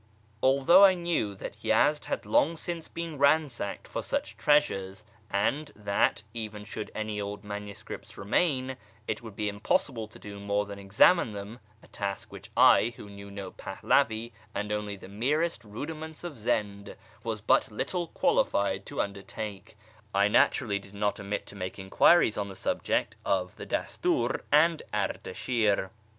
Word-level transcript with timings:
Although 0.41 0.83
I 0.83 0.95
knew 0.95 1.35
that 1.35 1.63
Yezd 1.63 2.05
had 2.05 2.25
long 2.25 2.57
since 2.57 2.87
been 2.87 3.19
ransacked 3.19 3.87
for 3.87 4.01
such 4.01 4.35
treasures, 4.35 5.05
and 5.29 5.71
that, 5.75 6.23
even 6.33 6.65
should 6.65 6.89
any 6.95 7.21
old 7.21 7.43
manuscripts 7.43 8.17
remain, 8.17 8.77
it 9.07 9.21
would 9.21 9.35
be 9.35 9.47
impossible 9.47 10.07
to 10.07 10.17
do 10.17 10.39
more 10.39 10.65
than 10.65 10.79
examine 10.79 11.33
them 11.33 11.59
(a 11.83 11.87
task 11.87 12.31
which 12.31 12.49
I, 12.57 12.95
who 12.97 13.11
knew 13.11 13.29
no 13.29 13.51
Pahlavi 13.51 14.33
and 14.55 14.71
only 14.71 14.95
the 14.95 15.07
merest 15.07 15.63
rudiments 15.63 16.23
of 16.23 16.35
Zend, 16.35 16.95
was 17.23 17.39
but 17.39 17.69
little 17.69 18.07
qualified 18.07 18.87
to 18.87 19.01
under 19.01 19.21
take), 19.21 19.77
I 20.15 20.27
naturally 20.29 20.79
did 20.79 20.95
not 20.95 21.19
omit 21.19 21.45
to 21.45 21.55
make 21.55 21.77
enquiries 21.77 22.39
on 22.39 22.47
the 22.49 22.55
subject 22.55 23.17
of 23.23 23.55
the 23.55 23.67
Dastur 23.67 24.41
and 24.51 24.81
Ardashir. 24.91 25.91